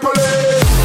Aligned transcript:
police. 0.00 0.77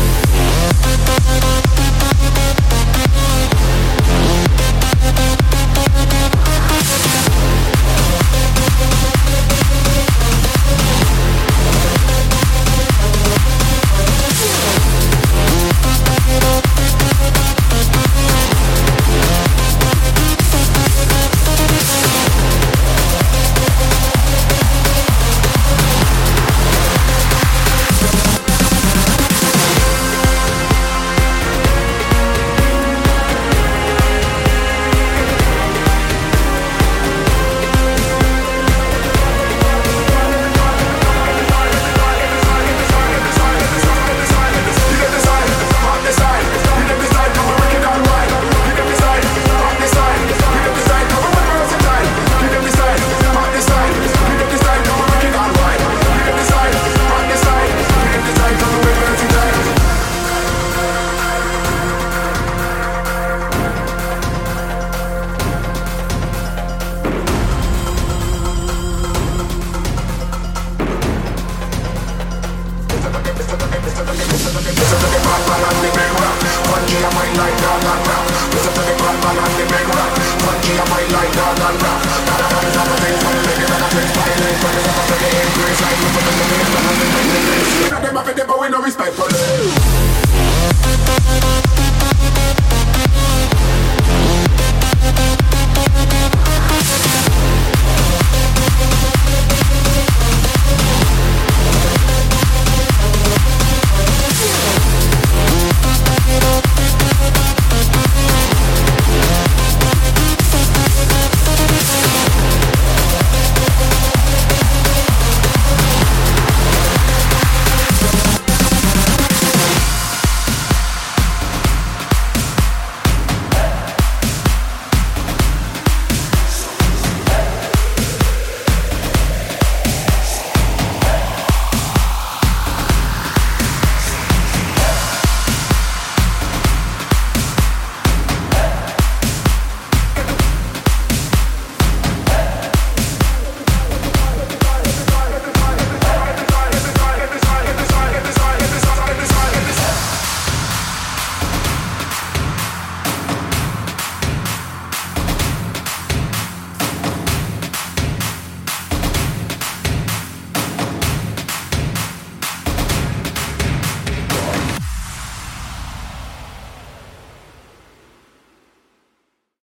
But 88.53 88.61
we 88.61 88.69
no 88.69 88.81
respect 88.81 89.15
police. 89.15 89.42